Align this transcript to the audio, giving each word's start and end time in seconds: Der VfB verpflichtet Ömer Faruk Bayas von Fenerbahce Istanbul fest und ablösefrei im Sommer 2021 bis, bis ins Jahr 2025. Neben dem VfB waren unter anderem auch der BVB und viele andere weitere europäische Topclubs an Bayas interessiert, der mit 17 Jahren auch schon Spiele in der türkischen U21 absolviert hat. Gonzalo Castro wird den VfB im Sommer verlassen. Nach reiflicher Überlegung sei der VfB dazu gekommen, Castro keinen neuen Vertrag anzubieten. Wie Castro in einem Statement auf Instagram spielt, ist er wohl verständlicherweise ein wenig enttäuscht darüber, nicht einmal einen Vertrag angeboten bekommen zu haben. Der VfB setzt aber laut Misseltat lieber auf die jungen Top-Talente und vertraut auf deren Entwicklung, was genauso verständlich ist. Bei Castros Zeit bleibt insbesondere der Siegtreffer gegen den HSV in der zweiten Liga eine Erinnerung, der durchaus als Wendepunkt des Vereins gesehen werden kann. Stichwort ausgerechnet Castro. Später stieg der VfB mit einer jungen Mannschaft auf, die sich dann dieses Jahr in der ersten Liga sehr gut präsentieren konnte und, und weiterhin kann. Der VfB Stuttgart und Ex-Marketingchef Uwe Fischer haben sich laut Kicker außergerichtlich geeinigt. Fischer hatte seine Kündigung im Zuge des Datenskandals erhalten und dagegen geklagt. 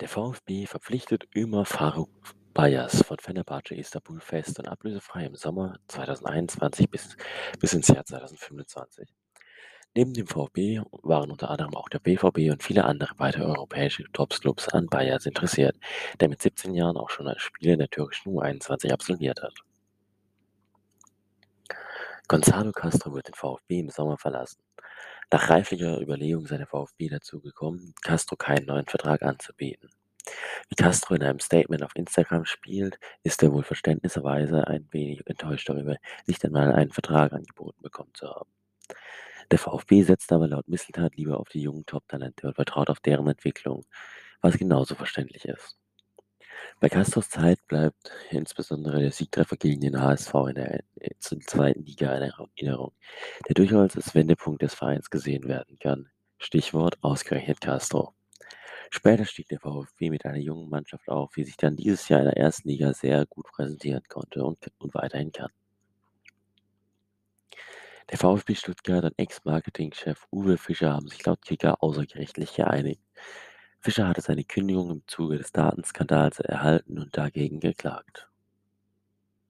Der 0.00 0.08
VfB 0.08 0.66
verpflichtet 0.66 1.26
Ömer 1.34 1.64
Faruk 1.64 2.10
Bayas 2.52 3.02
von 3.02 3.18
Fenerbahce 3.18 3.74
Istanbul 3.76 4.20
fest 4.20 4.58
und 4.58 4.68
ablösefrei 4.68 5.24
im 5.24 5.34
Sommer 5.34 5.78
2021 5.88 6.90
bis, 6.90 7.16
bis 7.58 7.72
ins 7.72 7.88
Jahr 7.88 8.04
2025. 8.04 9.08
Neben 9.94 10.12
dem 10.12 10.26
VfB 10.26 10.82
waren 11.02 11.30
unter 11.30 11.48
anderem 11.48 11.74
auch 11.74 11.88
der 11.88 12.00
BVB 12.00 12.50
und 12.50 12.62
viele 12.62 12.84
andere 12.84 13.14
weitere 13.16 13.44
europäische 13.44 14.04
Topclubs 14.12 14.68
an 14.68 14.86
Bayas 14.88 15.24
interessiert, 15.24 15.78
der 16.20 16.28
mit 16.28 16.42
17 16.42 16.74
Jahren 16.74 16.98
auch 16.98 17.08
schon 17.08 17.32
Spiele 17.38 17.72
in 17.72 17.78
der 17.78 17.88
türkischen 17.88 18.34
U21 18.34 18.92
absolviert 18.92 19.42
hat. 19.42 19.54
Gonzalo 22.28 22.72
Castro 22.72 23.14
wird 23.14 23.28
den 23.28 23.34
VfB 23.34 23.78
im 23.78 23.88
Sommer 23.88 24.18
verlassen. 24.18 24.60
Nach 25.30 25.48
reiflicher 25.48 26.00
Überlegung 26.00 26.44
sei 26.48 26.56
der 26.56 26.66
VfB 26.66 27.08
dazu 27.08 27.40
gekommen, 27.40 27.94
Castro 28.02 28.34
keinen 28.34 28.66
neuen 28.66 28.86
Vertrag 28.86 29.22
anzubieten. 29.22 29.90
Wie 30.68 30.74
Castro 30.74 31.14
in 31.14 31.22
einem 31.22 31.38
Statement 31.38 31.84
auf 31.84 31.94
Instagram 31.94 32.44
spielt, 32.44 32.98
ist 33.22 33.44
er 33.44 33.52
wohl 33.52 33.62
verständlicherweise 33.62 34.66
ein 34.66 34.88
wenig 34.90 35.24
enttäuscht 35.28 35.68
darüber, 35.68 35.98
nicht 36.26 36.44
einmal 36.44 36.72
einen 36.72 36.90
Vertrag 36.90 37.32
angeboten 37.32 37.80
bekommen 37.80 38.12
zu 38.14 38.26
haben. 38.26 38.50
Der 39.52 39.60
VfB 39.60 40.02
setzt 40.02 40.32
aber 40.32 40.48
laut 40.48 40.66
Misseltat 40.66 41.14
lieber 41.14 41.38
auf 41.38 41.48
die 41.50 41.62
jungen 41.62 41.86
Top-Talente 41.86 42.48
und 42.48 42.54
vertraut 42.54 42.90
auf 42.90 42.98
deren 42.98 43.28
Entwicklung, 43.28 43.84
was 44.40 44.58
genauso 44.58 44.96
verständlich 44.96 45.44
ist. 45.44 45.76
Bei 46.78 46.90
Castros 46.90 47.30
Zeit 47.30 47.66
bleibt 47.68 48.12
insbesondere 48.30 49.00
der 49.00 49.10
Siegtreffer 49.10 49.56
gegen 49.56 49.80
den 49.80 49.98
HSV 49.98 50.34
in 50.48 50.54
der 50.56 50.82
zweiten 51.20 51.82
Liga 51.82 52.10
eine 52.10 52.34
Erinnerung, 52.54 52.92
der 53.48 53.54
durchaus 53.54 53.96
als 53.96 54.14
Wendepunkt 54.14 54.60
des 54.60 54.74
Vereins 54.74 55.08
gesehen 55.08 55.44
werden 55.48 55.78
kann. 55.78 56.10
Stichwort 56.38 56.98
ausgerechnet 57.02 57.62
Castro. 57.62 58.14
Später 58.90 59.24
stieg 59.24 59.48
der 59.48 59.58
VfB 59.58 60.10
mit 60.10 60.26
einer 60.26 60.36
jungen 60.36 60.68
Mannschaft 60.68 61.08
auf, 61.08 61.32
die 61.34 61.44
sich 61.44 61.56
dann 61.56 61.76
dieses 61.76 62.08
Jahr 62.10 62.20
in 62.20 62.26
der 62.26 62.36
ersten 62.36 62.68
Liga 62.68 62.92
sehr 62.92 63.24
gut 63.24 63.46
präsentieren 63.46 64.02
konnte 64.08 64.44
und, 64.44 64.58
und 64.78 64.94
weiterhin 64.94 65.32
kann. 65.32 65.50
Der 68.10 68.18
VfB 68.18 68.54
Stuttgart 68.54 69.02
und 69.02 69.14
Ex-Marketingchef 69.16 70.26
Uwe 70.30 70.58
Fischer 70.58 70.92
haben 70.92 71.08
sich 71.08 71.24
laut 71.24 71.42
Kicker 71.42 71.82
außergerichtlich 71.82 72.54
geeinigt. 72.54 73.00
Fischer 73.86 74.08
hatte 74.08 74.20
seine 74.20 74.42
Kündigung 74.42 74.90
im 74.90 75.02
Zuge 75.06 75.38
des 75.38 75.52
Datenskandals 75.52 76.40
erhalten 76.40 76.98
und 76.98 77.16
dagegen 77.16 77.60
geklagt. 77.60 78.28